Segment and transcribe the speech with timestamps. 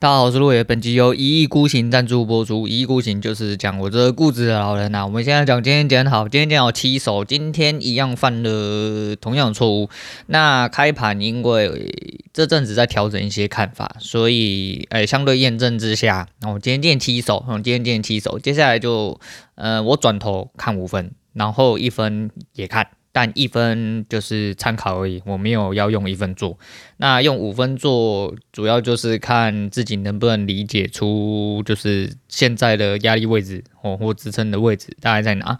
[0.00, 0.64] 大家好，我是陆野。
[0.64, 2.66] 本集由一意孤行赞助播出。
[2.66, 5.04] 一意孤行就是讲我这个固执的老人呐、啊。
[5.04, 9.90] 我们现在讲今天讲好，今天讲好七手，今天一样犯了同样的错误。
[10.28, 11.94] 那开盘因为
[12.32, 19.20] 这阵子在调整一些看法，所以诶相对验证之下，我今天见七手，今天见七手，接下来就
[19.56, 22.86] 呃我转头看五分，然后一分也看。
[23.12, 26.56] 但一分就是参考而已，我没有要用一分做。
[26.98, 35.58] 那用五分做，主要就是看自己能不能理解出，就是现在的压力位置哦，或支撑的位置大概在哪，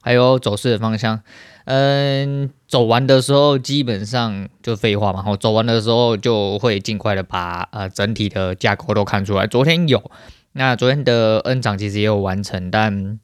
[0.00, 1.20] 还有走势的方向。
[1.64, 9.48] 嗯，走完的时候基本上就废话嘛，我走完的时候就会尽快的把呃整体的架构都看出来。
[9.48, 10.08] 昨天有，
[10.52, 13.18] 那昨天的 N 涨其实也有完成，但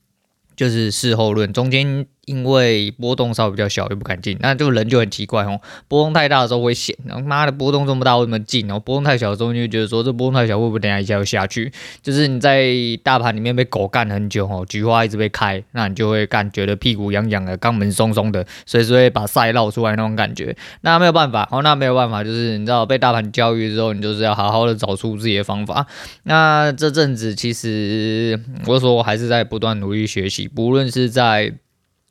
[0.56, 2.06] 就是事后论，中间。
[2.28, 5.59] 因为波动稍微比较小，又不敢进，那这个人就很奇怪哦。
[5.88, 8.66] 波动太大的时候会险，然后妈的波动这么大，为什么进？
[8.66, 11.72] 然后波动太小的时候，你就觉得说这波动太小，会不会等下一下又下去？
[12.02, 12.70] 就是你在
[13.02, 20.55] 大盘里面被狗干很久哦，菊花一直被开，那你就会干觉得屁股痒痒的，肛门松松的，随时会把赛绕出来那种感觉。
[20.83, 25.86] 那没有办法哦，那没有办法，就是你知道被大盘教育之后，你就是要好好的找出自己的方法。
[26.25, 31.55] 那这阵子其实我说我还是在不断努力学习，不论是在。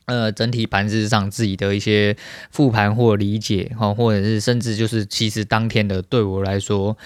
[0.08, 2.16] 呃，整体盘势上自己的一些
[2.50, 6.98] 复盘或理解哈，或者是甚至就是其实当天的对我来说，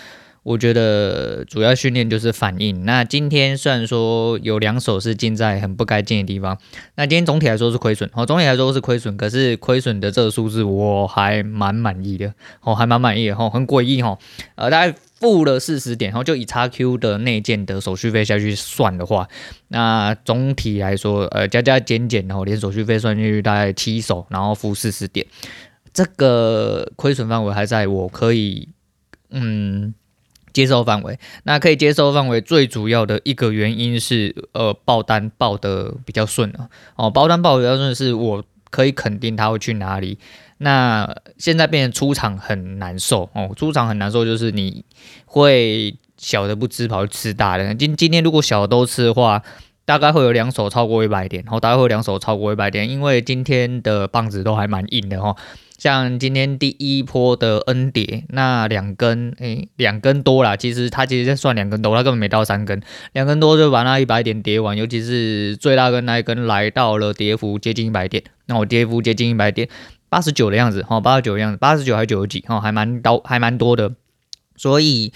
[0.44, 2.86] 我觉得主要训练就是反应。
[2.86, 6.58] 那今天虽然说有两手是进在很不该进的地方，
[6.95, 14.17] 那今天总体来说是亏损哦，总体来说是亏损，可是亏损的这个数字我还蛮满意的哦，还蛮满意的哈，很诡异哈，
[14.56, 14.95] 呃，大概。
[15.22, 19.28] 付了四十点，然后就以 XQ 的内建的手续费下去算的话，
[19.67, 25.23] 那总体来说，呃，加加减减，然后连手续费算进去大概七手，然后付四十点，
[25.94, 28.70] 这个亏损范围还在我可以
[29.30, 29.94] 嗯
[30.53, 31.17] 接受范围。
[31.44, 40.17] 那可以接受范围最主要的一个原因是，呃，爆单爆得比较顺啊，哦，爆单爆得比较顺是我可以肯定它会去哪里。
[40.58, 44.86] 那现在变成出场很难受哦，出场很难受，就是你
[45.26, 47.73] 会小的不吃跑去吃大的。
[47.73, 49.42] 今今天如果小的都吃的话，
[49.86, 55.36] 大概会有两手超过一百点，然后大概会有两手超过一百点，因为今天的棒子都还蛮硬的哈。
[55.81, 62.80] 像今天第一波的 N 跌，那两根诶，两根多啦，其实它其实算两根多，它根本没到三根，
[63.14, 69.67] 两根多就把那一百点跌完，尤其是最大根那一根来到了跌幅接近一百点，那我跌幅接近一百点。
[70.08, 73.91] 八十九的样子，哈，八十九的样子，八十九还是九十几，哈，还蛮高，还蛮多的。
[74.55, 75.11] 所以，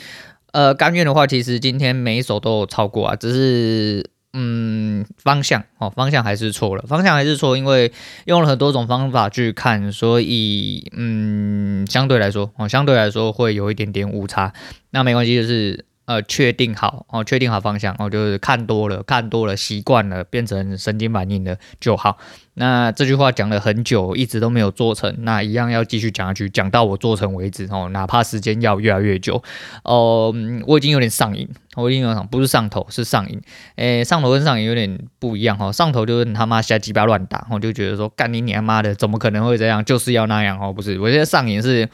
[0.51, 7.91] 呃，甘愿的话，其实今天每一手都有超过啊，只是，嗯，方向，哦，方向还是错了，方向还是错，因为
[8.25, 14.51] 用了很多种方法去看，所以，嗯，相对来说，哦，相对来说会有一点点误差，
[14.91, 15.85] 那没关系，就是。
[16.05, 22.17] 呃，确定好哦，确定好方向哦，就是看多了，看多了，习惯了，变成神经反应了就好。
[22.53, 29.43] 那这句话讲了很久，一直都没有做成，那一样要继续讲下去，讲到我做成为止哦，哪怕时间要越来越久。
[29.83, 30.31] 哦、
[30.67, 33.41] 我已经有点上瘾，我已经有点不是上头，是上瘾。
[33.75, 39.83] 诶，上头跟上瘾有点不一样哈，上头就是他妈瞎鸡巴乱打，我就觉得说干你娘妈的，怎么可能会这样？
[39.83, 41.89] 就是要那样哦，不是，我现在上瘾是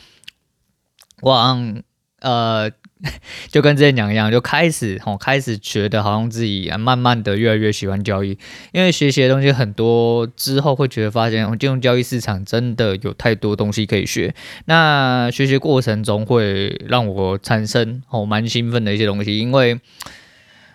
[1.21, 1.81] 往
[2.19, 2.69] 呃。
[3.51, 8.37] 就跟之前讲一样，就开始哦，开始觉得好像自己慢慢的越来越喜欢交易，
[8.71, 14.33] 因为学习的东西很多之后，会觉得发现哦金融交易市场真的有太多东西可以学。
[14.65, 19.79] 那学习过程中会让我产生哦蛮兴奋的一些东西，因为。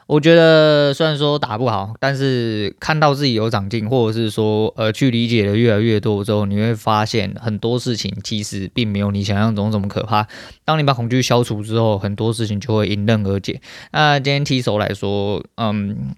[0.06, 10.28] 我觉得虽然说打不好，但是看到自己有长进，或者是说呃去理解的越来越多之后，你会发现很多事情其实并没有你想象中这么可怕。
[10.64, 13.60] 当你把恐惧消除之后，很多事情就会迎刃而解。
[13.90, 16.14] 那今天踢手来说，嗯，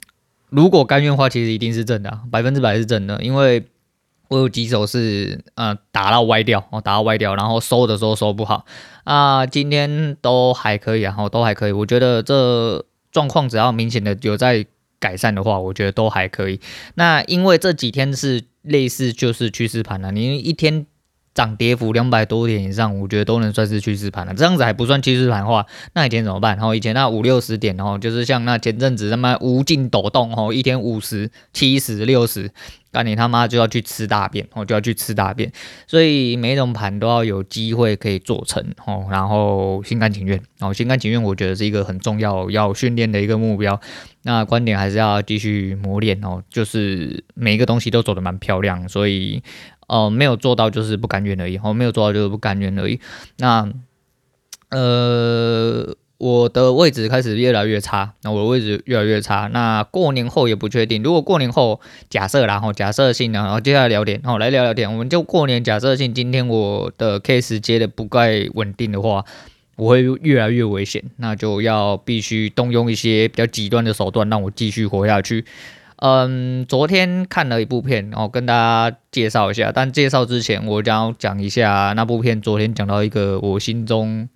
[0.50, 3.64] 如果甘愿的话，其实一定是正的，百分之百是正的，因为
[4.28, 8.66] 我有几手是呃打到歪掉，哦打到歪掉，然后收的时候收不好
[9.04, 12.84] 啊，今天都还可以，然后都还可以，我觉得这。
[13.10, 14.64] 状况只要明显的有在
[14.98, 16.60] 改善的话，我觉得都还可以。
[16.94, 20.86] 那因为这几天是类似就是趋势盘了，你一天
[21.38, 24.34] 涨跌幅两百多点以上，我觉得都能算是趋势盘了。
[24.34, 25.64] 这样子还不算趋势盘的话，
[25.94, 26.56] 那以前怎么办？
[26.56, 32.50] 然后以前那五六十点，然后就是像那前阵子那么无尽抖动，吼，一天五十、七十、六十。
[32.90, 35.52] 那你他妈就要去吃大便，我就要去吃大便，
[35.86, 43.78] 所以每一种盘都要有机会可以做成哦，然后心甘情愿，然后心甘情愿，我觉得是一个很重要要训练的一个目标。
[44.22, 49.42] 那观点还是要继续磨练哦，就是每一个东西都走得蛮漂亮，所以
[49.88, 53.00] 呃没有做到就是不甘愿而已，哦没有做到就是不甘愿而已。
[53.38, 53.68] 那
[54.70, 55.96] 呃。
[56.20, 59.48] 我的位置开始越来越差，那我的位置越来越差。
[59.52, 61.80] 那过年后也不确定，如果过年后
[62.10, 68.18] 假设然后假设性，然后接下来聊天，然后来聊聊天，我们就过年假设性，今天我的 case 接的不够
[68.54, 69.24] 稳定的话，
[69.76, 75.44] 我会越来越危险，那就要必须动用一些比较极端的手段，让我继续活下去。
[76.00, 79.72] 嗯，昨天看了一部片，然后跟大家介绍一下。
[79.74, 82.40] 但介绍之前，我将要讲一下那部片。
[82.40, 84.28] 昨天讲到一个我心中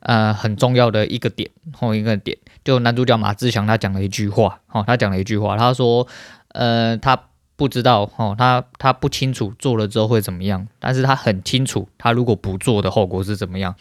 [0.00, 6.06] 呃很重要的一个点，后一个点，就男主角马志强他讲了一句话，哦，他讲了一句话，他说，
[6.48, 7.18] 呃，他
[7.56, 13.74] 不知道，哦，他他不清楚做了之后会怎么样，但是他很清楚，他如果不做的后果是怎么样。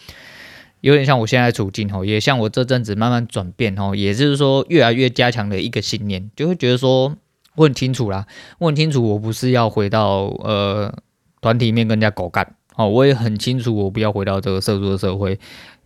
[0.85, 7.11] 有点像我现在处境吼，也像我这阵子慢慢转变吼，也就是说越来越加强的一个信念，就会觉得说
[7.55, 8.27] 我很清楚啦，
[8.59, 10.93] 我很清楚我不是要回到呃
[11.41, 15.39] 团体面跟人家狗干，哦，我也很清楚我不要回到这个社畜的社会，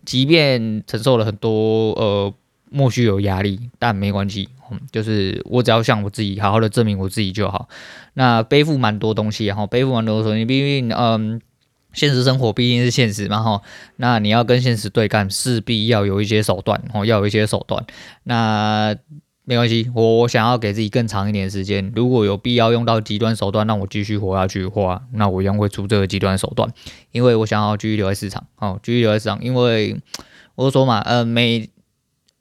[0.04, 2.34] 即便承受了很多呃
[2.68, 4.50] 莫须有压力，但没关系，
[4.92, 7.70] 就是我只要向我自己好好的证明我自己就好。
[8.12, 11.40] 那背负蛮多东西，然后背负蛮多东西，毕竟嗯。
[11.92, 13.62] 现实生活毕竟是现实嘛，哈，
[13.96, 17.84] 那你要跟现实对干，势必要有一些手段，哦，要有一些手段。
[18.24, 18.96] 那
[19.44, 21.92] 没关系，我想要给自己更长一点时间。
[21.96, 26.72] 如果有必要用到极端手段让我继续活下去的话，那我一样会出这个极端手段，
[27.10, 30.00] 因为我想要继续留在市场，哦，继续留在市场，因为
[30.54, 31.68] 我说嘛，呃，每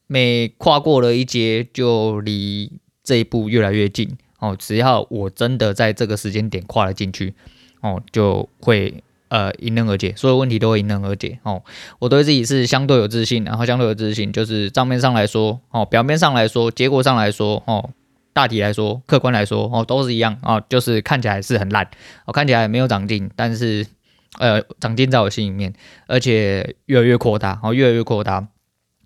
[0.06, 2.72] 每跨过了一阶，就离
[3.04, 7.34] 这一步越来越近，哦，只要我真的在这个时间点跨了进去，
[7.82, 9.04] 哦，就会。
[9.30, 11.64] 呃，迎刃而解，所有问题都会迎刃而解哦。
[12.00, 17.90] 我对自己是相对有自信，然后相对有自信，就是账面上来说哦，表面上来说，结果上来说哦，
[18.34, 21.88] 大体来说，客观来说哦，都是一样哦，就是看起来是很烂，
[22.26, 23.86] 我、哦、看起来没有长进，但是
[24.40, 25.74] 呃，长进在我心里面，
[26.08, 28.48] 而且越来越扩大，哦，越来越扩大。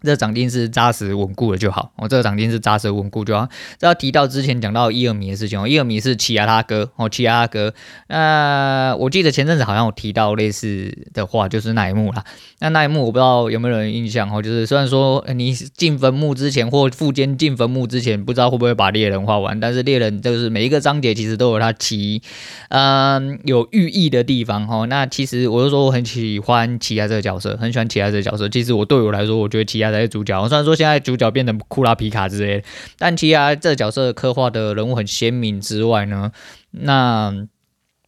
[0.03, 3.47] 这长进是扎实稳固的就好，哦，这个长进是扎实稳固就好。
[3.79, 7.73] 这要提到之前讲到伊尔米的事情哦，伊尔米是奇亚他哥哦，奇亚他哥。
[8.09, 12.21] 那我记得前阵子好像有提到类似的话，就是那一幕啦。
[12.59, 22.21] 那那一幕我不知道有没有人印象哦，就是虽然说你进坟墓之前或附坚进坟墓之前，不知道会不会把猎人画完，但是猎人就是每一个章节其实都有他奇
[22.67, 24.85] 嗯有寓意的地方哦。
[24.87, 28.49] 那其实我就说我很喜欢奇亚这个角色，很喜欢奇亚这个角色。
[28.49, 29.92] 其实我对我来说，我觉得奇亚。
[29.93, 30.47] 才是主角。
[30.49, 32.67] 虽然说现在主角变成库拉皮卡之类的，
[32.97, 36.31] 但其他这角色刻画的人物很鲜明之外呢，
[36.71, 37.47] 那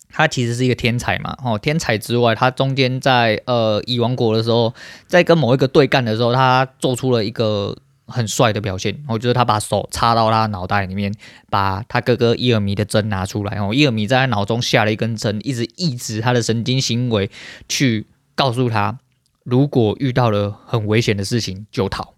[0.10, 1.38] 他其实是一个天才嘛。
[1.44, 4.74] 哦，天才之外，他中间在呃蚁王国的时候，
[5.08, 7.78] 在跟某一个对干的时候，他做出了一个
[8.08, 8.98] 很帅的表现。
[9.10, 11.14] 我觉得他把手插到他脑袋里面，
[11.50, 13.58] 把他哥哥伊尔米的针拿出来。
[13.58, 17.30] 哦，伊尔米在他脑中下了一根针，一直抑制他的神经行为，
[17.68, 19.00] 去告诉他。
[19.45, 22.15] 如果遇到了很危险的事情，就逃，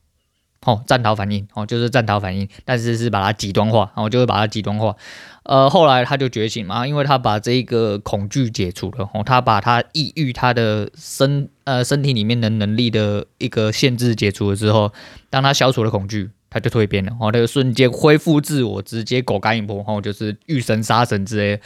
[0.65, 4.95] 哦，战逃反应，哦，就是战逃反应，但是是把它极端化，然哦，就是把它极端化。
[5.43, 14.93] 呃，后来他就觉醒嘛，因为他把这个恐惧解除了，哦，他把他抑郁他的身呃身体里面的能力的一个限制解除了之后，
[15.29, 16.31] 当他消除了恐惧。
[16.49, 21.59] 他就蜕变了，然哦，那个瞬间恢复自我，直接狗干一波，哦，就是遇神杀神之类。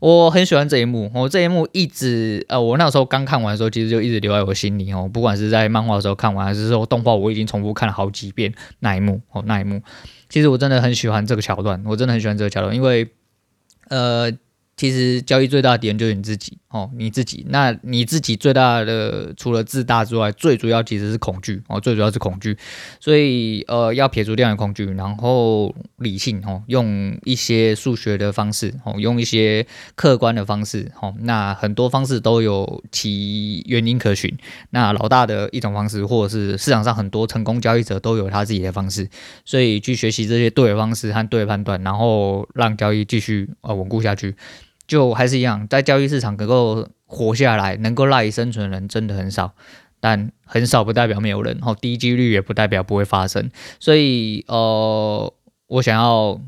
[0.00, 9.80] 我很喜欢这一幕，我这一幕一直，呃，我那时候刚看完的时候，其实就一直留在我心里，哦，不管是在漫画的时候看完，还是说动画，我已经重复看了好几遍那一幕，哦，那一幕，
[10.28, 13.08] 其实我真的很喜欢这个桥段，我真的很喜欢这个桥段，因为，
[13.88, 14.30] 呃。
[14.76, 17.46] 其实交易最大的敌人就是你自己哦，你自己。
[17.50, 22.58] 那你自己最大的除了自大之外，最主要其实是恐惧哦，最主要是恐惧。
[22.98, 29.64] 所以呃，要撇除掉你的恐惧，然后理性哦，用一些数学的方式哦，用一些
[29.94, 31.14] 客观的方式哦。
[31.20, 34.36] 那很多方式都有其原因可循。
[34.70, 39.08] 那老大的一种方式，或者是市场上很多成功交易者都有他自己的方式。
[39.44, 44.34] 所以去学习这些对的方式和对的判断，然后让交易继续呃稳固下去。
[44.86, 49.54] 就还是一样，在交易市场能够活下来、能够赖以生存的人真的很少，
[50.00, 53.50] 但很少不代表没有人，哦，低几率也不代表不会发生。
[53.80, 55.32] 所以，呃，
[55.66, 56.40] 我想要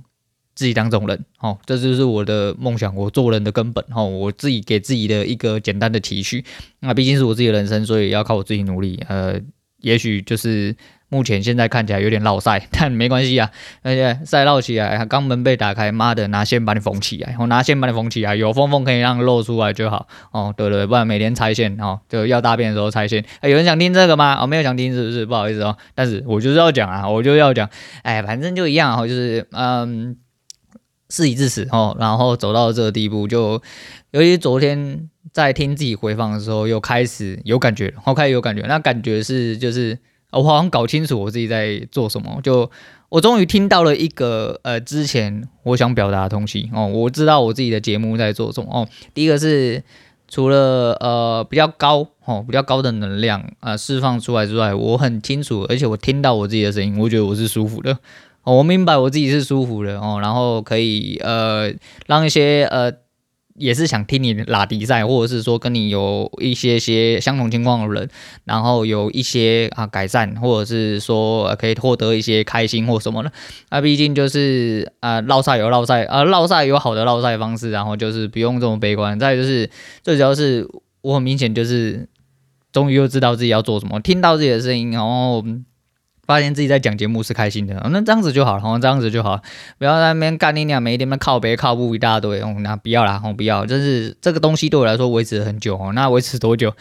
[0.54, 6.44] 自己当这种人，哦，这就是我的梦想，我做人的根本，哦，我自己给自己的一个简单的期许。
[6.80, 9.02] 那毕竟是我自己的人生，所以要靠我自己努力。
[9.08, 9.40] 呃，
[9.80, 10.76] 也许就是。
[11.08, 13.50] 目前现在看起来有点落赛， 但没关系啊。
[13.82, 20.08] 而且赛绕起来，肛门被打开，妈的拿线把你缝起来，我拿线把你缝起来，有缝缝可以让露出来就好。
[20.32, 23.24] 哦，对对，不然每天拆线哦，就要大便的时候拆线。
[23.40, 24.36] 哎，有人想听这个吗？
[24.40, 25.24] 哦，没有想听是不是？
[25.26, 27.70] 不好意思哦，但是我就是要讲啊，我就要讲。
[28.02, 30.16] 哎，反正就一样哦，就是嗯，
[31.08, 33.62] 事已至此哦，然后走到这个地步，就
[34.10, 39.96] 尤其昨天在听自己回放的时候，又开始有感觉，我开始有感觉，那感觉是就是。
[40.32, 42.70] 我好像搞清楚我自己在做什么，就
[43.08, 48.88] 我终于听到了一个呃之前我想表达的东西哦，我知道我自己的节目在做什么哦。
[49.14, 49.82] 第一个是
[50.28, 57.96] 除了呃比较高哦比较高的能量啊、释放出来之外，我很清楚，而且我听到我自己的声音，我觉得我是舒服的
[58.42, 61.72] 哦，我明白我自己是舒服的哦，然后可以呃
[62.06, 62.92] 让一些呃。
[63.58, 68.08] 也是想听你拉迪赛，或者是说跟你有一些些相同情况的人，
[68.44, 73.32] 然后有一些啊改善，或者是说可以获得一些开心或什么的。
[73.70, 79.18] 那、啊、毕竟就是啊，烙赛有烙赛，啊烙赛有好的烙赛方式，然后就是不用这么悲观。
[79.18, 79.70] 再就是
[80.02, 80.68] 最主要是
[81.02, 82.08] 我很明显就是
[82.72, 85.44] 终于又知道自己要做什么，听到自己的声音，然后。
[86.26, 89.40] 发现自己在讲节目是开心的，那这样子就好了，好像这样子就好，
[89.78, 96.72] 不要在那边干你俩，每一天靠北靠步一大堆，哦，那不要啦，哦，不要，就是这个东西对我来说维持了很久哦，那维持多久？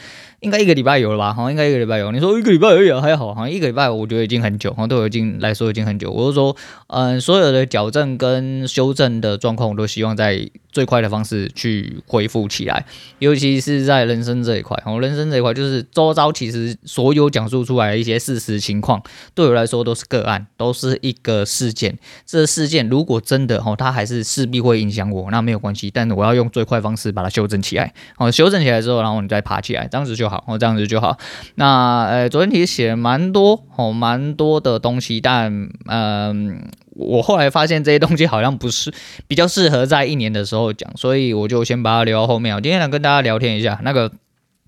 [0.41, 1.33] 应该一个礼拜有了吧？
[1.33, 2.11] 好，应该一个礼拜有。
[2.11, 6.11] 你说一个礼拜而已还好，好像一个礼拜我觉得已经很久，对我已经来说已经很久。
[6.11, 6.55] 我是说，
[6.87, 12.85] 嗯，所有的矫正跟修正的状况，我都希望在最快的方式去恢复起来。
[13.17, 19.01] 尤其是在人生这一块，哦，人生这一块就是周遭其实所有讲述出来的一些事实情况，
[19.35, 21.99] 对我来说都是个案，都是一个事件。
[22.25, 25.91] 这个事件如果真的哦，它还是势必会影响我，那没有关系。
[25.91, 27.93] 但是我要用最快方式把它修正起来。
[28.17, 30.43] 哦，修正起来之后，然后你再爬起来，这样子就好。
[30.47, 31.17] 哦，这样子就好。
[31.55, 38.93] 那呃，昨天其实写了蛮多哦，蛮多的东西，但嗯、我后来发现这些东西好像不是
[39.27, 42.55] 比较适合在一年的时候讲，所以我就先把它留到后面。
[42.55, 44.09] 我今天想跟大家聊天一下，那个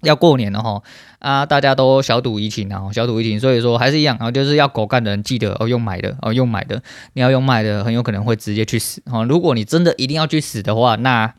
[0.02, 0.84] 要过年了哈
[1.20, 6.82] 啊，大家都小赌怡情啊，小赌怡情，所以说还是一样啊，就是要狗干的人记得哦，用买的哦，用买的，
[7.14, 9.26] 你要用卖的，很有可能会直接去死哦。
[9.26, 11.34] 如果你真的一定要去死的话，那。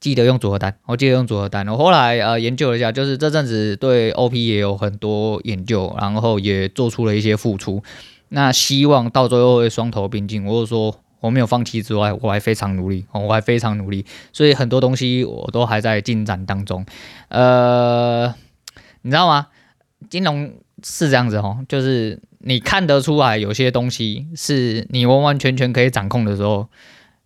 [0.00, 1.68] 记得用组合单，我记得用组合单。
[1.68, 7.82] 我后来呃研究了一下，就是这阵子对 OP 也有很多研究，然后也做出了一些付出。
[8.30, 10.42] 那希望到最后会双头并进。
[10.46, 14.06] 我就说我没有放弃之外，我还非常努力哦，我还非常努力。
[14.32, 16.82] 所以很多东西我都还在进展当中。
[17.28, 18.34] 呃，
[19.02, 19.46] 你知道吗？
[20.08, 20.52] 金融
[20.82, 26.68] 是这样子哦，就是你看得出来有些东西是你完完全全可以掌控的时候。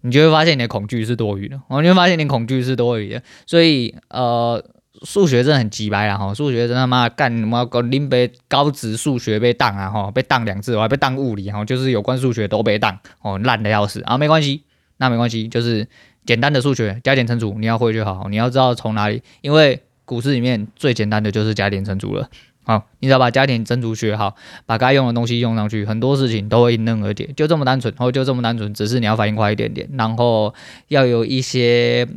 [0.07, 4.63] 你就会发现你的恐惧是多余的，我就会发现你恐惧是多余的，所以呃，
[5.01, 7.67] 数学真的很鸡掰啊哈，数学真他妈干什么？
[7.85, 14.65] 林北高职数学被当啊哈，被当两次，我还被当物理哈，就是有关数学都被当哦，烂的要死啊，没关系，
[14.99, 15.89] 那没关系，就是
[16.27, 22.29] 简单的数学加减乘除你要会就好，你要知道从哪里，因为股市里面最简单的就是加减乘除了。
[22.67, 30.55] 好，你只要把加减乘除学好，把该用的东西用上去，很多事情都会迎刃而解，就这么单纯，然后就这么单纯，只是你要反应快一点点，然后
[30.89, 32.09] 要有一些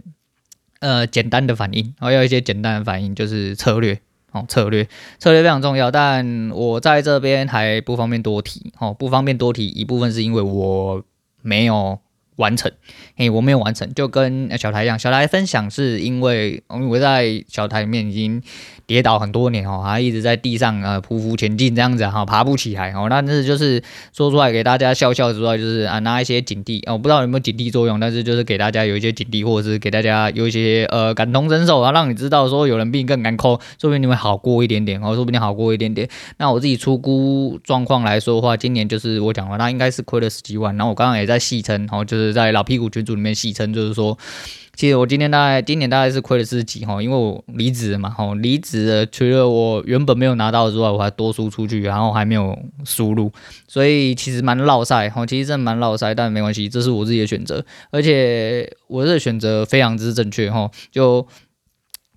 [0.79, 3.99] 呃简单的反应，然后要一些简单的反应，就是策略
[4.31, 4.87] 哦，策略
[5.19, 11.03] 策略非常重要，但我在这边还不方便多提哦，不方便多提，一部分是因为我
[11.41, 11.99] 没有。
[12.37, 12.71] 完成，
[13.15, 14.97] 嘿，我没有完成，就跟小台一样。
[14.97, 18.41] 小台分享是因为，我在小台里面已经
[18.87, 23.07] 跌倒很多年哦，还一直在地上呃匍匐前进这样子哈，爬不起来哦。
[23.09, 23.83] 但是就是
[24.15, 36.07] 说出来给大家笑笑之外，就是啊拿一些警惕哦，我不知道有没有警惕作用，但是就是给大家有一些警惕，或者是给大家有一些呃感同身受，然后让你知道说有人比你更难抠，说不定你会好过一点点哦，说不定好过一点点。
[36.37, 40.73] 那我自己出估状况来说的话，今年就是我讲了，那应该是亏了十几万。
[40.77, 42.37] 然后我刚刚也在戏称，然后就是。
[42.37, 44.15] 在老屁股群组里面戏称，就是说，
[44.77, 53.31] 其实我今天大概今年大概是亏了四十几哈，因为我离职了嘛，哈，离职了，除了我原本没有拿到之外，我还多输出去，然后还没有输入，
[53.67, 61.27] 所以其实蛮落赛哈，其实真的蛮落赛，但没关系，这是我自己的选择，而且我这选择非常之正确哈，就。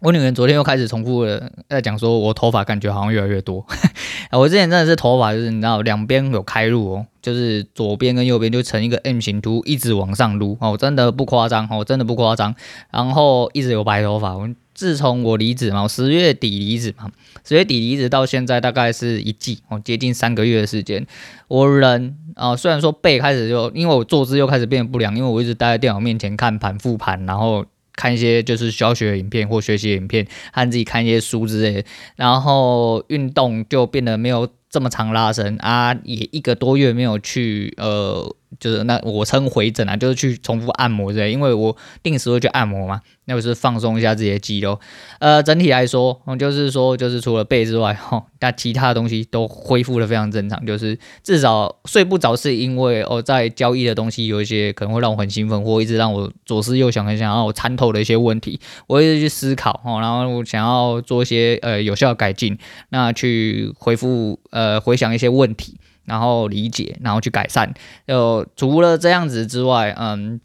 [0.02, 3.62] 我女人昨天又开始重复的在讲，说我头发感觉好像越来越多。
[4.32, 12.54] 我之前真的是头发，就是你知道两边有开路哦，就是左边跟右边就成一个 M 型图，一直往上撸哦，真的不夸张哦，真的不夸张。
[12.90, 14.36] 然后一直有白头发。
[14.36, 17.10] 我自从我离职嘛，我十月底离职嘛，
[17.44, 21.06] 十月底离职到现在大概是一季哦，接近三个月的时间。
[21.48, 27.64] 我人啊，虽然说背开始就因为我坐姿又开始变得不良，因为我一直待在电脑面前看盘复盘，然后。
[27.92, 31.84] 看一些就是教学影片或学习影片，和自己看一些书之类的，
[32.16, 38.36] 然后运动就变得没有这么长拉伸啊，也一个多月没有去呃。
[38.58, 44.80] 就是那我称回诊啊，就是去重复按摩之类，因为我定时会去按摩嘛，那不是放松一下自己的肌肉。
[45.20, 50.66] 呃，整体来说，就是说，就是除了背之外，哈，但其他的东西都恢复的非常正常。
[50.66, 58.58] 就是至少睡不着，是因为哦，在交易的东西有一些可能会让我很兴奋，或一直让我左思右想，很想要我参透的一些问题，
[58.88, 62.58] 我一直去思考，哦，然后我想要做一些呃有效改进，
[62.88, 64.59] 那去恢复呃。
[64.60, 67.72] 呃回想一些问题，然后理解，然后去改善。
[68.06, 70.40] 就除了这样子之外，嗯。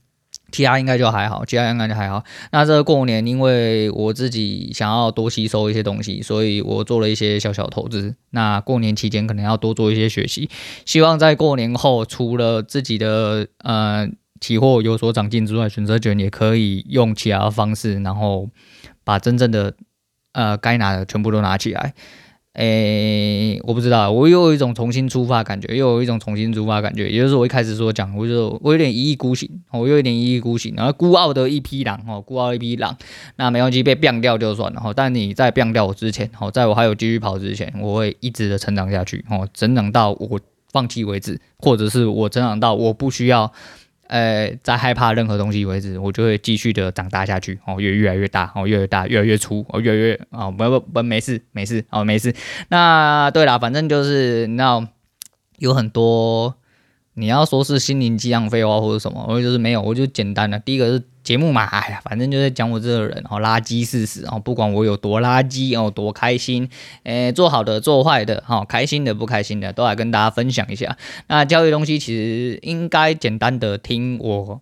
[0.52, 2.24] 其他应该就还好，其他应该就还好。
[2.52, 8.16] 那这个过年，因为我自己想要多吸收一些东西，所以我做了一些小小投资。
[8.30, 10.50] 那过年期间可能要多做一些学习，
[10.86, 14.08] 希望在过年后，除了自己的呃
[14.40, 18.50] 期货有所长进之外，选择权也可以用其他的方式，然后
[19.04, 19.74] 把真正的
[20.32, 21.94] 呃该拿的全部都拿起来。
[22.56, 27.10] 诶、我不知道，我又有一种重新出发感觉，又有一种重新出发感觉。
[27.10, 32.96] 也就是我一开始所讲，我就我有点一意孤行，我又有点一意孤行，然后孤傲的一匹狼，哦，孤傲一匹狼。
[33.36, 34.80] 那没关系，被变掉就算了。
[34.80, 40.40] 哈，但你在变掉我之前，哦，在我还有继续跑之前，我会一直的成长下去，哦，成长到我
[40.72, 43.52] 放弃为止，或者是我成长到我不需要。
[44.08, 52.34] 呃，在害怕任何东西为止，我就会继续的长大下去哦，越越来越大哦，越来越大，越来越粗哦，越来越哦，不不不，没事没事哦，没事。
[52.70, 54.86] 那对啦，反正就是你知道
[55.58, 56.56] 有很多。
[57.18, 60.60] 你要说是心灵鸡汤废话或者什么，我就是没有，我就简单的。
[60.60, 66.70] 第一个是节目嘛，哎呀，反正就在讲我这个人哦，垃圾事实哦，不管我有多垃圾哦，多开心，
[67.04, 70.96] 诶，做好的做坏的哈，开心的不开心的都来跟大家分享一下。
[71.28, 74.62] 那教育东西其实应该简单的听我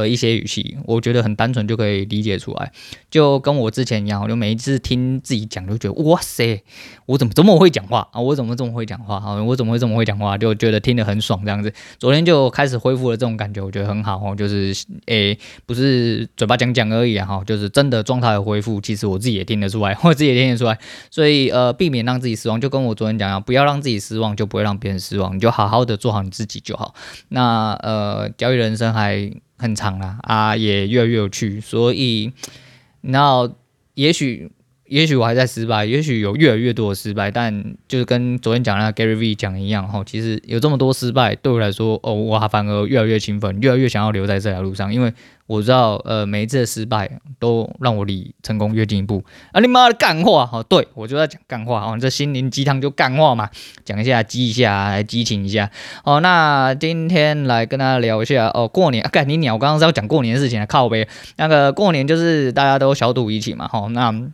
[0.00, 2.72] 的一些语气，我觉得很单纯就可以理解出来，
[3.08, 6.62] 就跟我之前一样，我就每一次听自己讲，就觉得哇塞，
[7.06, 8.20] 我怎么这么会讲话啊？
[8.20, 9.40] 我怎么这么会讲话啊？
[9.42, 10.36] 我怎么会这么会讲话？
[10.36, 11.72] 就觉得听得很爽这样子。
[11.98, 14.74] 昨天就开始恢复了这种感觉，我觉得很好哦，就是
[15.06, 20.76] 诶、不是嘴巴讲讲而已啊，哈，就是真的状态的恢复，其实我自己也听得出来，我自己也听得出来。
[21.10, 26.94] 所以呃，避免让自己失望，就跟我昨天讲一样，不要让自己失望，就不会让别人失望，你就好好的做好你自己就好。
[27.28, 29.32] 那呃，教育人生还。
[29.56, 32.32] 很长了啊，也越来越有趣，所以，
[33.02, 33.50] 那
[33.94, 34.50] 也许，
[34.94, 45.12] 也许我还在失败，也许有越来越多的失败，但就是跟昨天讲的 Gary V 讲一样哈，其实有这么多失败，对我来说，哦，我反而越来越兴奋，越来越想要留在这条路上，因为。
[45.46, 49.22] 我知道，呃，每一次的失败都让我离成功越进一步。
[49.52, 50.48] 啊，你妈的干话！
[50.50, 53.50] 哦，对我就在讲干话哦，这心灵鸡汤就干话嘛，
[53.84, 55.70] 讲一下，激一下，来激情一下。
[56.04, 59.52] 哦，那今天来跟大家聊一下哦，过年，干你鸟！
[59.52, 61.06] 我刚刚是要讲过年的事情啊，靠呗。
[61.36, 64.30] 那个过年就是大家都小赌怡情嘛，好，那。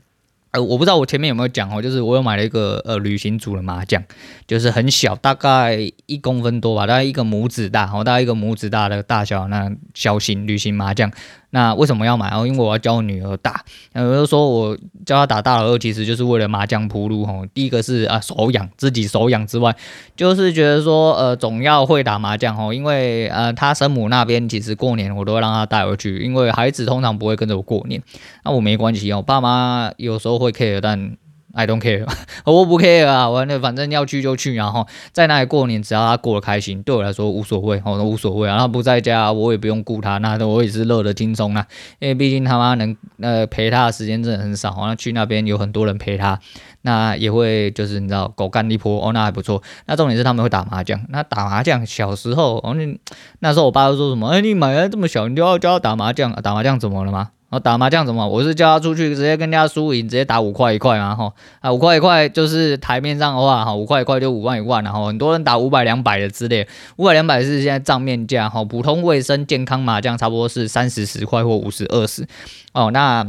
[0.53, 4.03] 呃，我不知道我前面有没有讲哦，就是我有买了一个呃旅行组的麻将，
[4.47, 11.11] 就是很小，大概一公分多吧，大概一个拇指大，哦，大概一个拇指大的大小那小型旅行麻将。
[11.51, 12.47] 那为什么要买哦？
[12.47, 13.65] 因为我要教我女儿打。
[13.93, 17.45] 那有人说我教她打大老二，其实就是为了麻将铺路吼。
[17.53, 19.75] 第一个是啊手痒，自己手痒之外，
[20.17, 22.73] 就是觉得说呃总要会打麻将吼。
[22.73, 28.03] 因为呃她生母那边其实过年我都会让她带回去，因为孩子通常不会跟着我过年，
[28.45, 29.21] 那我没关系哦。
[29.21, 31.17] 爸妈有时候会 care，但。
[31.53, 32.07] I don't care，
[32.47, 38.57] 我不 care 啊，我那反正要去就去，然后在那里过年，只要他过得开心，对我来说无所谓，我都无所谓啊。
[38.57, 41.67] 他不在家，我也不用顾他，那我也是乐得轻松啊。
[41.99, 46.39] 因为毕竟他妈能呃陪他的时间真的很少，那去那边有很多人陪他，
[46.83, 49.61] 那也会就是你知道狗干一波哦，那还不错。
[49.87, 52.99] 那重点是他们会打麻将，那打麻将小时候，哦，那
[53.41, 54.29] 那时候我爸都说什么？
[54.29, 56.41] 哎，你买了这么小，你就要教他打麻将啊？
[56.41, 57.31] 打麻将怎么了吗？
[57.51, 58.29] 然后打麻将怎么？
[58.29, 72.25] 我是叫他出去直接跟人家输赢，直接打五块一块嘛，吼啊五块一块就是台面上的话，哈五块一块就五万一万，然后很多人打五百两百的之类，五百两百是现在账面价，哈普通卫生健康麻将差不多是三十十块或五十二十，
[72.73, 73.27] 哦那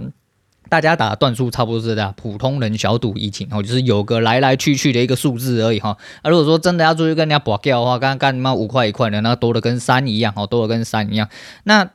[0.70, 11.28] 大家打的段数差不多是这样，普通人小赌怡情，哦就是有个来来去去的一个数字而已，哈啊如果说真的要出去跟人家搏掉的话，刚刚干嘛五块一块的，那多的跟山一样，哦多的跟山一样，
[11.64, 11.90] 那。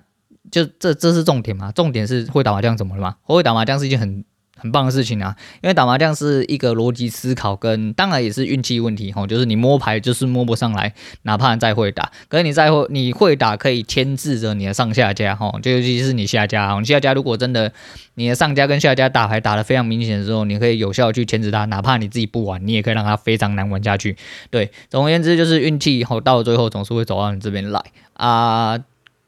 [0.50, 1.72] 就这这是重点嘛？
[1.72, 3.16] 重点是会打麻将怎么了嘛？
[3.26, 4.24] 我会打麻将是一件很
[4.58, 17.70] 很棒的事情啊，因为打麻将是一个逻辑思考跟当然也是运气问题吼，就是你摸牌就是摸不上来，哪怕再会打，可是你再会你会打可以牵制着你的上下家吼，就尤其是你下家，你下家如果真的
[18.14, 24.16] 你的上家跟下家打牌打得非常明显的时候，你可以有效去牵制他，哪怕你自己不玩，你也可以让他非常难玩下去。
[24.48, 27.82] 对，总而言之就是运气吼，到了最后总是会走到你这边来
[28.14, 28.78] 啊。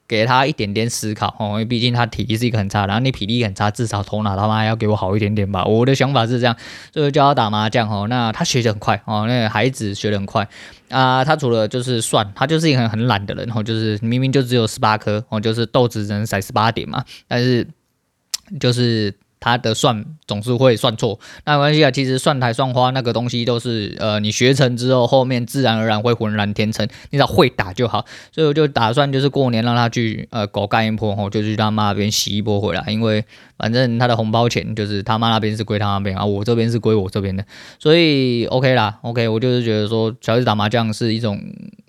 [0.09, 5.63] 给他一点点思考哦，因为毕竟他体力是一个很差，然后你体力很差，至少头脑他妈要给我好一点点吧。
[5.67, 6.57] 我的想法是这样，
[6.91, 8.07] 就是教他打麻将哦。
[8.09, 10.49] 那他学得很快哦，那个孩子学得很快
[10.89, 11.23] 啊。
[11.23, 17.69] 他除了就是算，他就是一个很懒的人哦，就是明明就只有十八颗哦，就是豆子只能塞十八点嘛，但是
[18.59, 21.91] 就是他的算总是会算错，那没关系啊。
[21.91, 28.05] 其实算台算花那个东西都是呃，你学成之后，后面自然而然会浑然天成，你只要会打就好。
[28.33, 33.25] 所以我就打算就是过年让他去呃狗干一波吼，就去他妈那边洗一波回来，因为
[33.57, 37.45] 反正他的红包钱就是他妈那边是归他那边啊，我这边是归我这边的，
[37.79, 41.41] 所以 OK 啦，OK，我就是觉得说小孩子打麻将是一种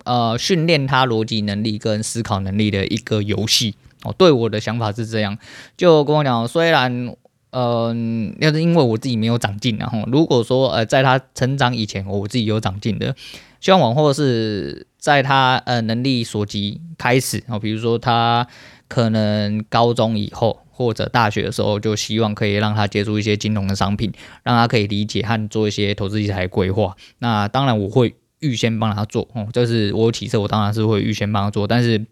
[0.04, 4.14] 呃训练他逻辑能力跟思考能力的一个游戏哦。
[4.16, 5.36] 对我的想法是这样，
[5.76, 7.14] 就跟我讲，虽然。
[7.52, 13.14] 嗯，要是因为我自己没有长进，然后如果说呃，在他成长以前，我自己有长进的，
[13.60, 18.46] 希望往后是在他呃能力所及开始，哦，比如说他
[18.86, 24.12] 可能高中以后或者大学的时候，就希望可以让他接触一些金融的商品，
[24.44, 26.96] 让他可以理解和做一些投资理财规划。
[27.18, 32.06] 那当然我会预先帮他做，哦，这是我有起色，我当然是会预先帮他做，但是。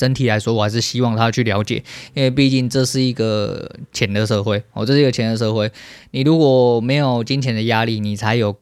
[0.00, 1.84] 整体来说，我还是希望他去了解，
[2.14, 5.70] 因为毕竟这是一个钱的社会哦，这是一个钱的社会。
[6.12, 8.56] 你如果没有金钱的压力，你才有。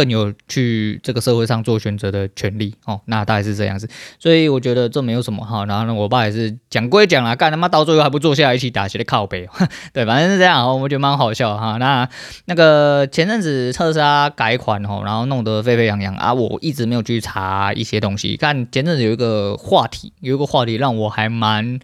[0.00, 3.86] 更有去这个社会上做选择的权利哦，那大概是这样子，
[4.18, 5.66] 所以我觉得这没有什么哈。
[5.66, 9.46] 然后呢，我爸也是讲归讲啦，干他妈到最后还不坐下来一起打，起来靠背，
[9.92, 11.76] 对，反正是这样，我觉得蛮好笑哈。
[11.76, 12.08] 那
[12.46, 18.38] 那个前阵子特斯拉改款哦，然后弄得沸沸扬扬啊，我一直没有去查一些东西。
[18.38, 21.78] 看前阵子有一个话题，有一个话题让我还蛮。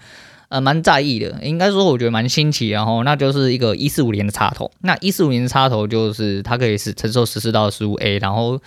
[0.48, 4.70] 呃，蛮在意的，应该说我觉得蛮新奇，然后那就是一个一四五零的插头。
[4.82, 8.60] 那一四五零的插头就是它可以是承受十四到十五 A，然后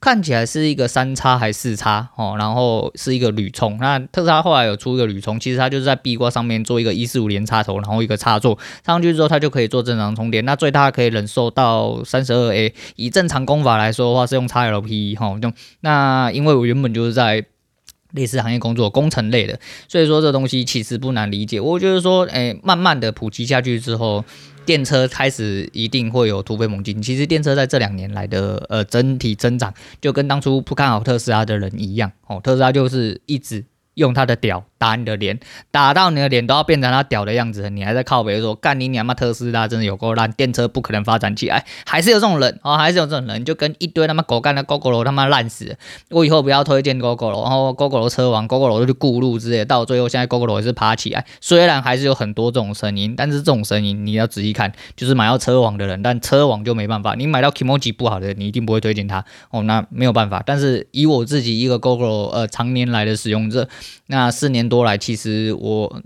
[0.00, 3.76] 看起来是一个三插还是四插哦，然后是一个铝充。
[3.78, 10.42] 那特斯拉后来有出一个铝充，其实它就是在壁挂上面做一个一四五零插头，然后一个插座插上去之后，它就可以做正常充电。
[10.46, 17.44] 那最大可以忍受到三十二 A，以正常功法来说的话是用 XLP 哈，用那因为我原本就是在。
[18.12, 21.60] 类似行业工作，工程类的，所以说这东西其实不难理解。
[21.60, 24.24] 我就是说，诶，慢慢的普及下去之后，
[24.64, 27.00] 电车开始一定会有突飞猛进。
[27.02, 33.64] 其实电车在这两年来的呃整体增长，就跟当初不看好特斯拉的人一样，哦，特斯拉就是一直
[33.96, 34.64] 用他的屌。
[34.78, 45.78] 打你的脸，打到你的脸都要变成他屌的样子，你还在靠北说干你娘妈特斯拉真的有够烂，电车不可能发展起来，还是有这种人哦，还是有这种人，就跟一堆他妈狗干的 Gogoro 他妈烂死，
[46.10, 63.66] 我以后不要推荐 Gogoro，然后 Gogoro 车王 Gogoro 都去顾路之类，到最后现在 Gogoro 也是爬起来，虽然还是有很多这种声音，但是这种声音你要仔细看，就是买到车王的人，但车王就没办法，你买到 Kimoji 不好的，你一定不会推荐他哦，那没有办法，但是以我自己一个 Gogoro 呃常年来的使用者，
[64.06, 65.54] 那四年多来其实。
[65.54, 66.02] 我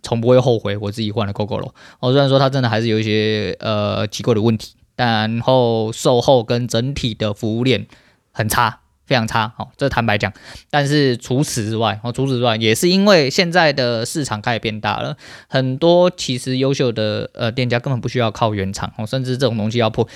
[0.00, 7.84] 从不会后悔我自己换了 Gogoro 哦，虽然说它真的还是有一些呃奇怪的问题，然后售后跟整体的服务链
[8.30, 10.32] 很差，非常差哦，这坦白讲。
[10.70, 15.16] 但是除此之外，哦，除此之外，也是因为现在的市场开始变大了，
[15.48, 20.08] 很多其实优秀的呃店家根本不需要靠原厂哦，甚至这种东西要破。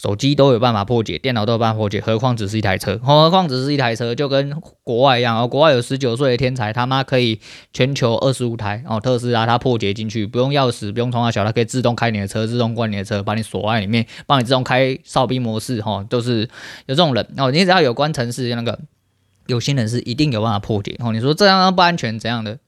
[0.00, 2.96] 手机都有办法破解，电脑都有办法破解，何况只是一台车？
[3.02, 5.48] 何况只是一台车，就跟国外一样哦。
[5.48, 7.40] 国外有十九岁的天才，他妈可以
[7.72, 9.00] 全球二十五台哦。
[9.00, 15.92] 特斯拉它破解进去，不用钥匙，不用从小，它可以自动开你的车，自动关你的车，把你锁在里面，帮你自动开哨兵模式哈。
[15.92, 16.42] 哦就是
[16.86, 17.50] 有这种人哦。
[17.50, 18.78] 你只要有关城市那个
[19.46, 21.12] 有心人士，一定有办法破解哦。
[21.12, 22.58] 你说这样不安全怎样的？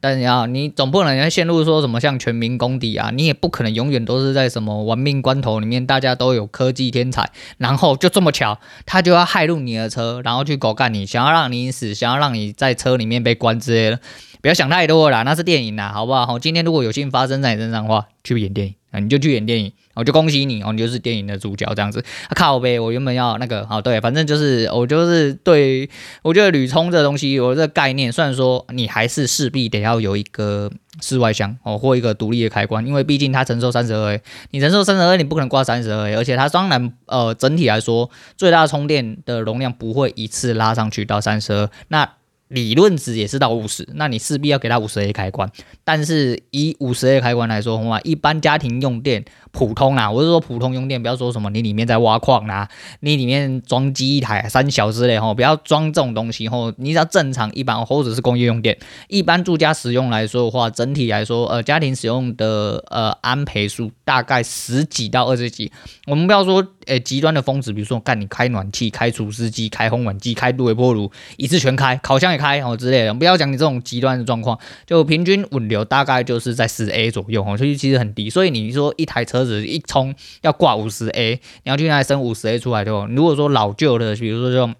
[0.00, 14.00] 但你要，你总不能要陷入说什么像全民公敌啊，你也不可能永远都是在什么玩命关头里面，大家都有科技天才，然后就这么巧，他就要害入你的车，然后去狗干你，想要让你死，想要让你在车里面被关之类的，
[14.40, 16.26] 不要想太多了啦，那是电影啦，好不好？
[16.26, 18.77] 好，今天如果有幸发生在你身上的话，去演电影。
[18.90, 22.00] 啊，你就去演电影，我就恭喜你哦，你就是电影的主角这样子。
[22.00, 25.88] 啊、靠呗，我原本要那个，好对，反正就是我就是对，
[26.22, 30.70] 我觉得铝充这东西，我这个概念，虽然说你还是势必得要有一个
[31.02, 42.08] 室外箱哦，或一个独立的开关，因为毕竟它承受三十二 A，你承受三十二 A，你不可能挂三十二 A，而且它当然呃整体来说，最大充电的容量不会一次拉上去到三十二，那。
[42.48, 45.50] 理论值也是到五十，那你势必要给它五十 A 开关。
[45.84, 52.68] 但是以五十 A 开关来说的话，一般家庭用电，普通啦，我是说普通用电，不要说什么你里面在挖矿啦，
[53.00, 56.72] 你里面装机一台三小之类吼，不要装这种东西吼。
[56.78, 65.70] 你只要正常一般或者是工业用电，一般住家使用来说的话，整体来说，呃，家庭使用的呃安培数大概十几到二十几。
[66.06, 73.12] 我们不要说诶极端的峰值，比如说干你开暖气、开除湿机、开烘碗机、开微波炉，一次全开，烤箱也开哦之类的。
[73.12, 78.30] 不要讲你这种极端的状况，就平均稳流大概就是在十 A 左右哦，所以其实很低。
[78.30, 83.06] 所以你说一台车子一充要挂五十 A，你要去那里生五十 A 出来对吧？
[83.10, 84.74] 如果说老旧的，比如说这种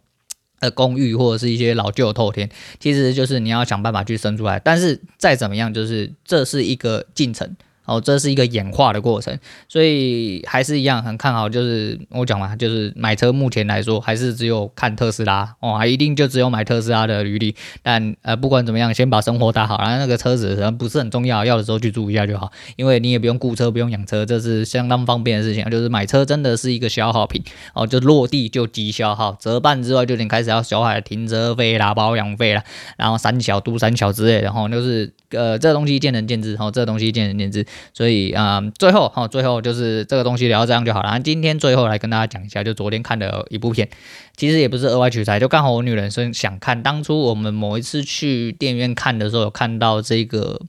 [0.61, 2.49] 呃公寓或者是一些老旧的透天，
[2.81, 4.59] 其实就是你要想办法去生出来。
[4.59, 7.57] 但是再怎么样，就是这是一个进程。
[7.89, 11.49] 哦，这是一个演化的过程，所以还是一样很看好。
[11.49, 17.57] 就是我讲嘛，就是买车目前来说还是只有看特斯拉哦，还一定就只有买特斯拉的余力。
[17.83, 25.65] 但呃，不管怎么样，先把生活打好，然后那个车子可能不是很重要，要的时候去住一下就好，因为你也不用雇车，不用养车，这是相当方便的事情。
[25.71, 27.43] 就是买车真的是一个消耗品
[27.75, 32.63] 哦，就落地就即消耗，折半之外就得开始要小海停车费啦、保养费啦，
[32.99, 37.67] 然后三小都三小之类的，然后就是呃，这个东西见仁见智，哦，这个东西见仁见智。
[37.93, 41.21] 所以啊、最后哈、哦，最后就是这个东西聊到这样就好了。
[41.21, 43.89] 今天最后来跟大家讲一下，就昨天看的一部片，
[44.37, 46.83] 其实也不是额外取材，就刚好我女人生想看。
[46.83, 50.61] 当初我们某一次去电影院看的时候，有看到这个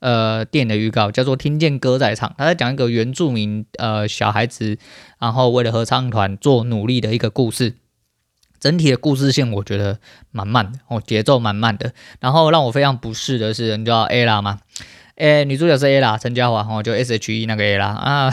[0.00, 4.76] 呃电影的预告，叫做《听见歌在唱》，他在讲一个原住民呃小孩子，
[5.18, 7.74] 然后为了合唱团做努力的一个故事。
[8.62, 9.98] 整体的故事性我觉得
[10.30, 11.92] 蛮慢的哦，节奏蛮慢的。
[12.20, 14.60] 然后让我非常不适的是，你知道 Ella 吗？
[15.16, 18.32] 诶，女主角是 Ella 陈嘉华，哦，就 S H E 那个 Ella 啊，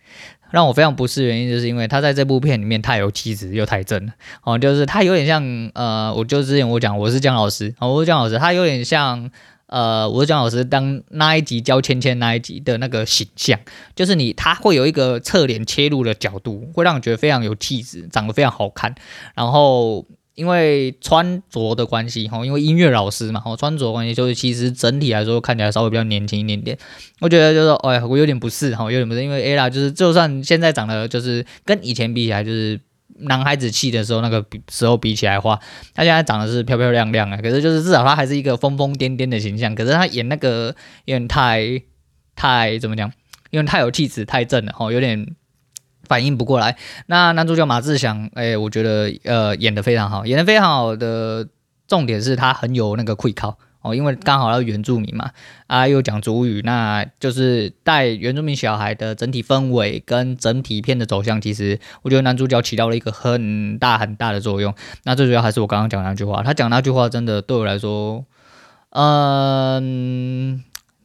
[0.52, 4.12] 让我非常不适原因就是因为她在这部片里面太有气质又太正了，
[4.44, 9.30] 哦，就是她有点像呃，我就之前我讲我是姜老师，哦，我是姜老师，她有点像
[9.70, 13.58] 呃，我是姜老师当那一集教芊芊那一集的那个形象，
[13.96, 18.94] 就是你她会有一个侧脸切入的角度，会让你觉得非常有气质，长得非常好看，
[19.34, 20.06] 然后。
[20.36, 26.78] 因为穿着的关系，哈，因为音乐老师嘛，哈，穿着关系，就是其实整体来说看起来稍微比较年轻一点点。
[27.18, 32.80] 我觉得就是，哎，我有点不适，哈，有点不适，因为 Ella 就是就算现在长得就是跟以前比起来，就是
[33.22, 35.58] 男孩子气的时候那个时候比起来的话，
[35.94, 37.36] 他现在长得是漂漂亮亮啊。
[37.36, 39.74] 可是就是至少他还是一个疯疯癫癫的形象。
[39.74, 41.82] 可是他演那个有点太
[42.34, 43.12] 太怎么讲？
[43.50, 45.34] 因为太有气质，太正了，哈，有点。
[46.08, 51.46] 反应不过来，那男主角马志祥，哎、我觉得呃演得非常好，演得非常好的
[51.86, 55.30] 重点是他很有那个气口哦，因为刚好要原住民嘛，
[55.66, 64.74] 啊又讲族语，那就是带原住民小孩的整体氛围跟整体片的走向，其实我觉得男主角起到了一个很大很大的作用。
[65.04, 68.24] 那最主要还是我刚刚讲那句话，他讲那句话真的对我来说，
[68.90, 70.62] 嗯。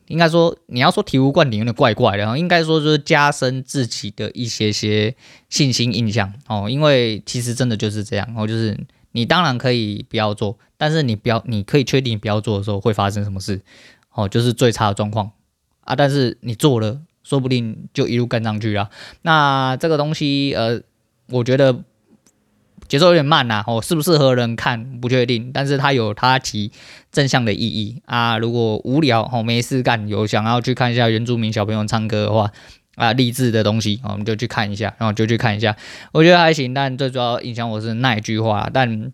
[0.07, 5.15] 应该说，你要说醍醐灌顶有点怪怪的，应该说就是加深自己的一些些
[5.49, 8.77] 信心印象哦，因为其实真的就是这样哦，就是
[9.15, 13.62] 你当然可以不要做，但是你不要，你可以确定不要做的时候会发生什么事
[14.13, 15.32] 哦，就是最差的状况
[15.86, 18.89] 啊，但是你做了，说不定就一路干上去啊。
[19.21, 20.82] 那这个东西，呃，
[21.30, 21.84] 我觉得。
[22.88, 26.71] 节奏有点慢呐，哦，适不适合人看不确定，但是它有它其
[27.12, 28.38] 正向的意义啊。
[28.38, 32.51] 如果无聊哦，没事干，有想要去看一下原住民小朋友唱歌的话
[32.95, 35.75] 啊，励志的东西，我们就去看一下，然后就去看一下，
[36.12, 36.73] 我觉得还行。
[36.73, 39.12] 但最主要影响我是那一句话，但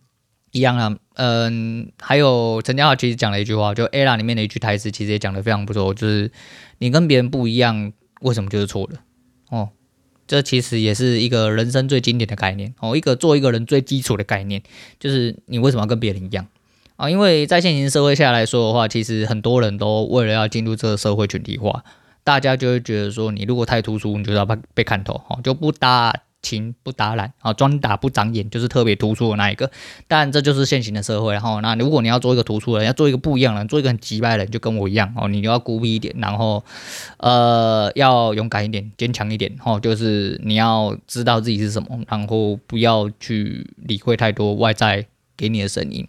[0.52, 6.32] 一样啊，嗯，还有陈嘉豪其实讲了一句话，就 Ella 里面的一句台词，其实也讲得非常不错，就是
[6.80, 7.92] 你跟别人不一样，
[8.22, 9.00] 为什么就是错的？
[9.50, 9.70] 哦。
[10.28, 14.64] 这其实也是一个人生最经典的概念哦，一个做一个人最基础的概念，
[14.98, 16.48] 就是你为什么要跟别人一样
[16.96, 17.10] 啊？
[17.10, 21.84] 因为在现行社会下来说的话，其实很多人都为了要进入这个社会群体化，
[22.24, 26.14] 大家就会觉得说，你如果太突出，你就要被被看透哦，就不搭。
[26.44, 29.70] 情不打揽啊，专打不长眼，就是特别突出的那一个。
[30.08, 31.34] 但这就是现行的社会。
[31.34, 36.64] 然后，那如果你要做一个突出的人，要做一个不一样的人，做一个很击败的人，就跟我一样哦，你就要孤僻一点，然后
[37.18, 39.56] 呃，要勇敢一点，坚强一点。
[39.64, 45.06] 哦，就是你要知道自己是什么，然后不要去理会太多外在
[45.38, 46.08] 给你的声音。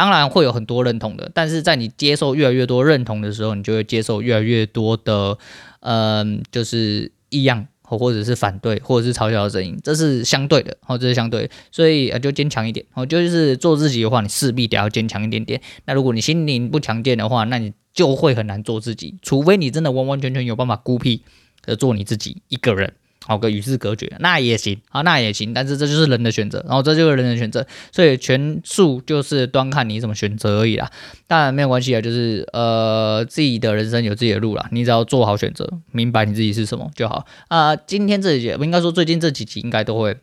[0.00, 5.36] 当然会有很多认同的，但是在你接受越来越多认同的时候，你就会接受越来越多的
[5.80, 7.66] 嗯、就是异样。
[7.82, 15.60] 或者是反对，或者是嘲笑的声音，这是相对的，哦，这是相对，所以呃，就坚强一点，哦，就是做自己的话，你势必得要坚强一点点。
[15.86, 21.24] 那如果你心灵不强健的话，那你就会很难做自己，除非你真的完完全全有办法孤僻
[21.64, 22.92] 的做你自己一个人。
[23.26, 30.90] 好个与世隔绝，那也行啊，那也行，但是这就是人的选择，然后这就是人的选择，所以全数就是端看你怎么选择而已啦。
[31.26, 37.76] 当然没有关系啊，就是呃自己的人生有自己的路啦，你只要做好选择，明白你自己是什么就好啊、呃。
[37.86, 40.16] 今天这几集，应该说最近这几集应该都会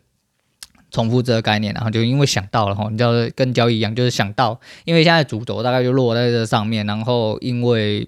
[0.89, 8.07] 重复这个概念，然后就因为想到了哈，你知道跟交易一样，就是想到，因为现在主轴大概就落在这上面，然后因为。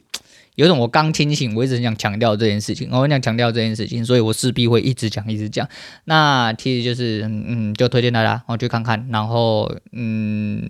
[0.59, 5.65] 有种我刚清醒，我一直很想强调这件事情，我很想强调这件事情，所以我势必会一直讲，一直讲。
[6.03, 10.61] 那其实就是，嗯，就推荐大家，我去看看，然后，嗯，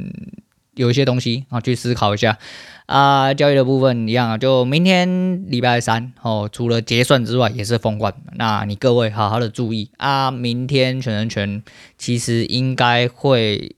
[0.76, 2.38] 有一些东西，然后去思考一下。
[2.86, 8.14] 啊、呃，交易的部分一样啊，就明天礼拜三哦，除了结算之外，也是封关。
[8.36, 11.64] 那你各位好好的注意啊，明天全人权
[11.98, 13.76] 其实应该会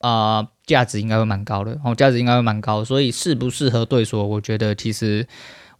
[0.00, 0.48] 啊。
[0.66, 5.26] 价值应该会蛮高的，哦，价值应该会蛮高，所以适不适合对锁，我觉得其实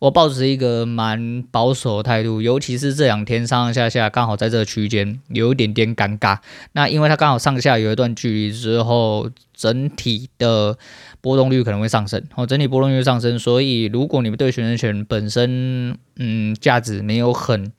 [0.00, 6.38] 我抱持一个蛮保守的态度，尤其是这两天上上下下刚好在这个区间有一点点尴尬。
[6.72, 10.76] 那因为它刚好上下有一段距离之后，整体的
[11.20, 13.38] 波动率可能会上升，哦，整体波动率上升。
[13.38, 17.72] 所以如果你们对选择权本身，嗯，价值没有很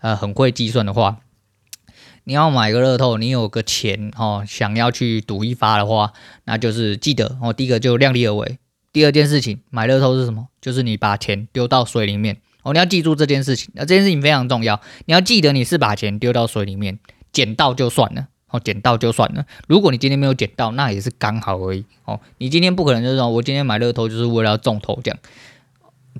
[0.00, 1.18] 呃很会计算的话，
[2.28, 6.12] 你要买个乐透，你有个钱哦，想要去赌一发的话，
[6.44, 8.58] 那就是记得哦，第一个就量力而为。
[8.92, 10.48] 第二件事情，买乐透是什么？
[10.60, 13.70] 就是你把钱丢到水里面哦，你要记住这件事情。
[13.72, 16.98] 那这件事情非常重要，你要记得你是把钱丢到水里面，
[17.32, 19.46] 捡到就算了哦，捡到就算了。
[19.66, 22.20] 如果你今天没有捡到，那也是刚好而已哦。
[22.36, 25.16] 你今天不可能就是说我今天买乐透就是为了要中头奖，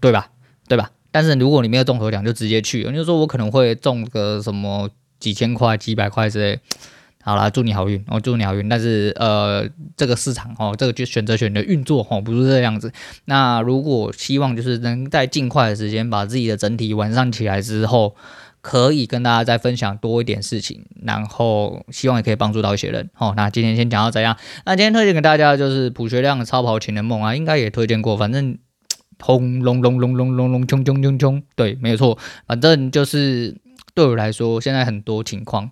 [0.00, 0.30] 对吧？
[0.66, 0.90] 对吧？
[1.10, 4.88] 但是如果你没有中头奖，就直接去，你就说我可能会中个什么。
[5.18, 6.60] 几千块、几百块之类，
[7.22, 8.68] 好啦，祝你好运，我、哦、祝你好运。
[8.68, 12.90] 但是呃，这个市场哦，这个就选择权的运作哦，不是这样子。
[13.26, 18.16] 那如果希望就是能在尽快的时间把自己的整体完善起来之后，
[18.62, 23.10] 可以跟大家再分享多一点事情，然后希望也可以帮助到一些人。
[23.18, 24.36] 哦，那今天先讲到这样。
[24.64, 28.56] 那今天推荐给大家就是卜学亮的超跑情人梦啊，应该也推荐过，反正
[29.20, 33.56] 轰隆隆隆隆隆隆冲冲冲冲，对，没有错，反正就是。
[33.98, 35.68] 对我来说，现在很多情况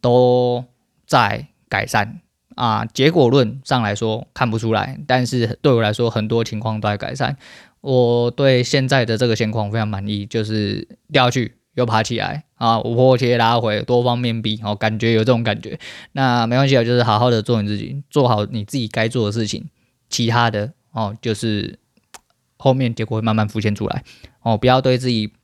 [0.00, 0.64] 都
[1.06, 2.22] 在改善
[2.54, 2.86] 啊。
[2.86, 7.36] 结果论上来说看不出来，但是对我来说，很多情况都在改善。
[7.82, 15.78] 我对现在的这个现况非常满意，就是掉下去又爬起来啊，我直接拉回，多方面比，哦，感觉有这种感觉。
[16.12, 19.68] 那没关系啊，就是好好的做你自己，做好你自己该做的事情，
[20.08, 21.78] 其他的哦，就是
[22.56, 24.02] 后面结果会慢慢浮现出来
[24.40, 25.34] 哦，不要对自己。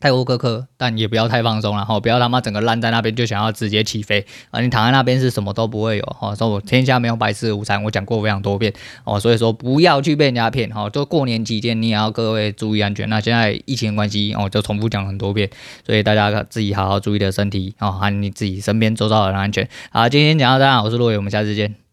[0.00, 4.60] 太过苛刻，但也不要太放松，然后不要他妈整个烂在那边就想要直接起飞啊！
[4.62, 6.34] 你躺在那边是什么都不会有哈。
[6.34, 8.72] 说我天下没有白吃的午餐，我讲过非常多遍
[9.04, 10.88] 哦，所以说不要去被人家骗哈。
[10.88, 13.08] 就过年期间，你也要各位注意安全。
[13.10, 15.50] 那现在疫情关系哦，就重复讲很多遍，
[15.84, 19.68] 所以大家自己好好注意的身体哦，和你自己身边周遭的人安全。
[19.90, 21.89] 好，今天讲到这，我是洛伟，我们下次见。